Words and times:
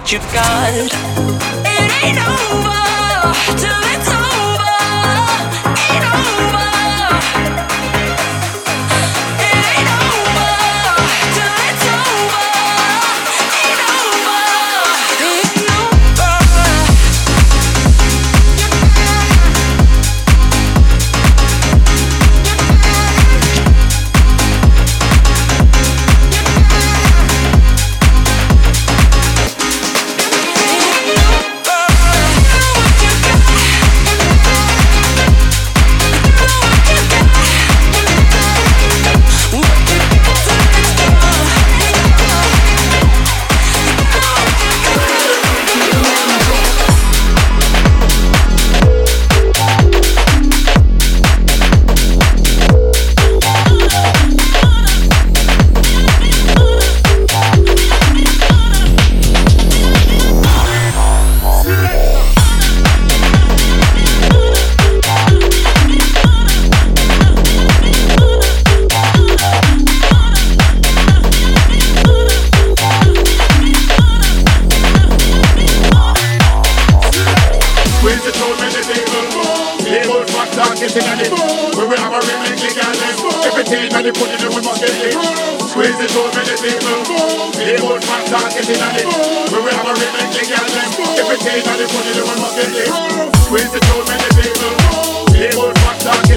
What 0.00 0.12
you've 0.12 0.32
got. 0.32 0.72
It 0.74 1.90
ain't 2.02 2.18
over 2.18 2.80
till 3.60 3.80
it's 3.92 3.99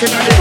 Looking 0.00 0.14
at. 0.14 0.37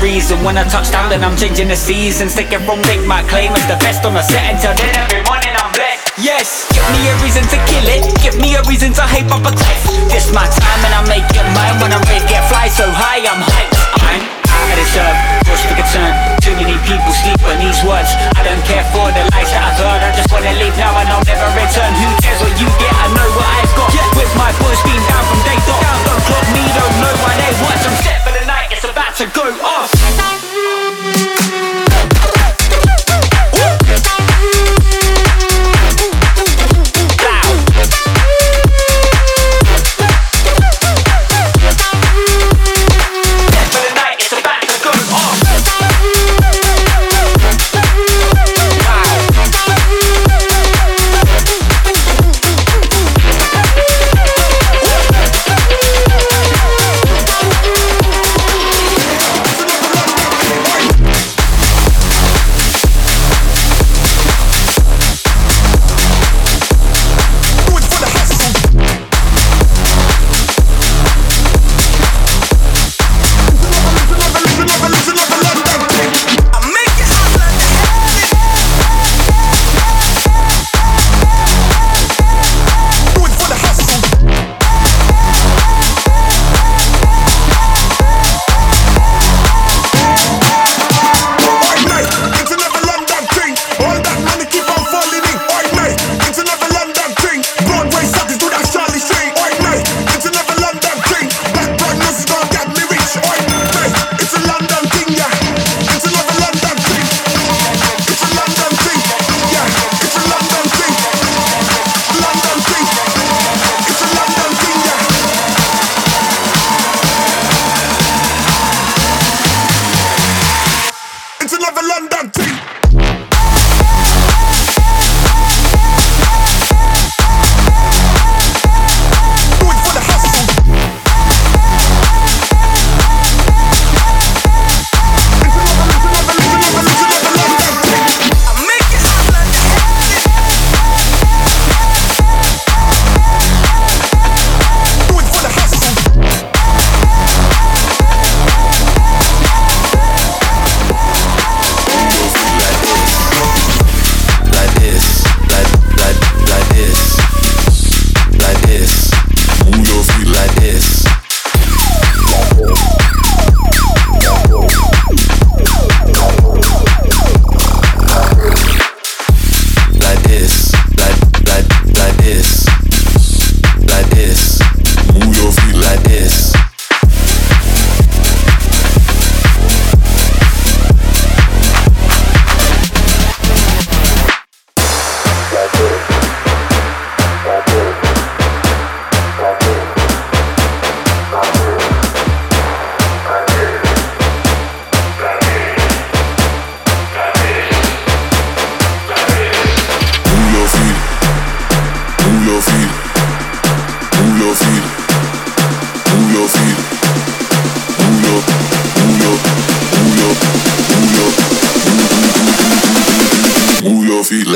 When 0.00 0.56
I 0.56 0.64
touch 0.64 0.88
down, 0.90 1.12
then 1.12 1.20
I'm 1.20 1.36
changing 1.36 1.68
the 1.68 1.76
seasons. 1.76 2.32
Taking 2.34 2.64
from 2.64 2.80
make 2.88 3.04
my 3.04 3.20
claim 3.28 3.52
as 3.52 3.64
the 3.68 3.76
best 3.84 4.00
on 4.08 4.16
the 4.16 4.24
set 4.24 4.56
until 4.56 4.72
then. 4.72 4.96
Every 4.96 5.20
morning 5.28 5.52
I'm 5.52 5.68
blessed. 5.76 6.16
Yes, 6.16 6.64
give 6.72 6.84
me 6.96 7.04
a 7.04 7.14
reason 7.20 7.44
to 7.44 7.58
kill 7.68 7.84
it. 7.84 8.08
Give 8.24 8.36
me 8.40 8.56
a 8.56 8.62
reason 8.64 8.96
to 8.96 9.04
hype 9.04 9.28
up 9.28 9.44
a 9.44 9.52
cliff. 9.52 9.82
This 10.08 10.32
my 10.32 10.48
time 10.48 10.80
and 10.88 10.92
I 10.96 11.00
make 11.04 11.28
it 11.28 11.46
mine. 11.52 11.76
When 11.84 11.92
I'm 11.92 12.00
ready, 12.08 12.24
get 12.32 12.40
fly 12.48 12.72
so 12.72 12.88
high, 12.88 13.20
I'm 13.28 13.44
hyped. 13.44 13.76
I'm 14.00 14.24
out 14.24 14.72
of 14.72 14.76
this 14.80 14.92
earth, 14.96 15.20
cause 15.44 15.62
for 15.68 15.76
concern. 15.76 16.12
Too 16.40 16.56
many 16.56 16.80
people 16.88 17.12
sleep 17.20 17.40
on 17.44 17.60
these 17.60 17.80
words. 17.84 18.08
I 18.36 18.40
don't 18.40 18.64
care 18.64 18.84
for 18.96 19.04
the 19.12 19.22
lies 19.36 19.52
that 19.52 19.62
I've 19.68 19.78
heard. 19.84 20.00
I 20.00 20.10
just 20.16 20.32
wanna 20.32 20.56
leave 20.56 20.76
now 20.80 20.96
and 20.96 21.12
I'll 21.12 21.24
never 21.28 21.48
return. 21.52 21.92
Who 21.92 22.08
cares 22.24 22.40
what 22.40 22.56
you 22.56 22.68
get? 22.80 22.88
I 22.88 23.06
know 23.12 23.28
what 23.36 23.48
I've 23.52 23.72
got. 23.76 23.92
With 24.16 24.32
my 24.36 24.48
boys 24.64 24.80
being 24.80 25.04
down 25.12 25.19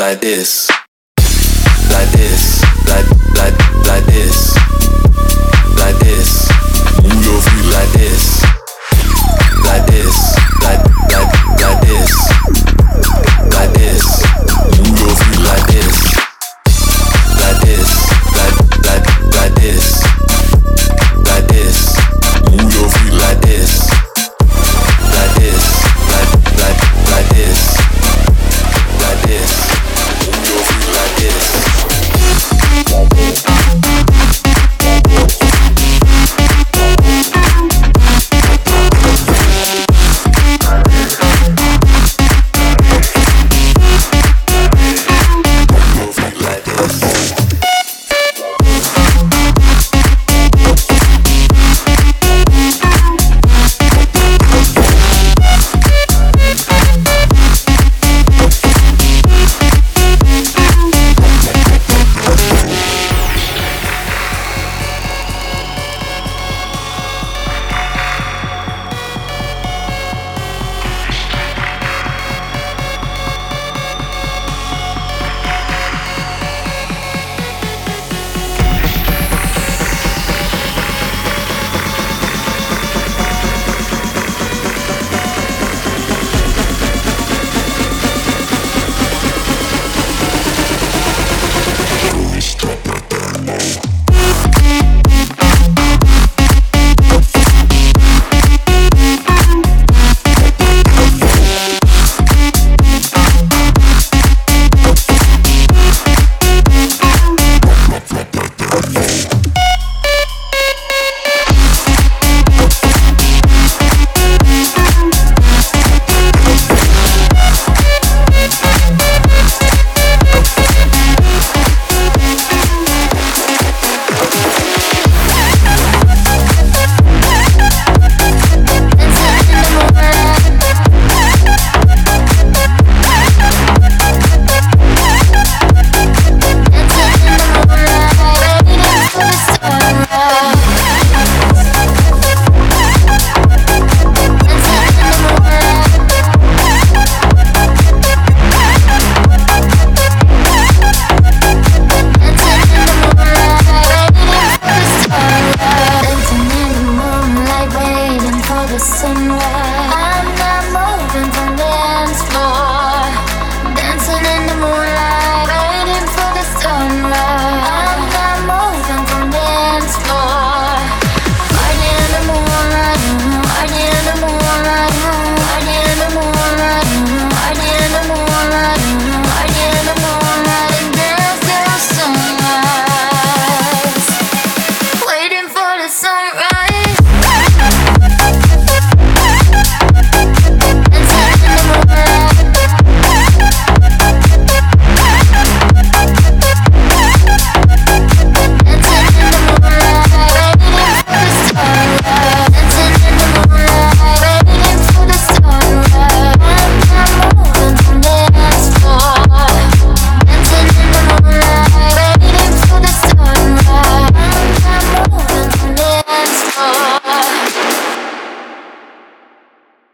like 0.05 0.21
this, 0.21 0.71
like 1.91 2.11
this, 2.11 2.63
like 2.91 3.09
like 3.39 3.59
like 3.89 4.05
this, 4.05 4.55
like 5.81 5.99
this. 5.99 6.51
Move 7.03 7.25
your 7.25 7.41
feet 7.41 7.73
like 7.73 7.91
this. 7.93 8.34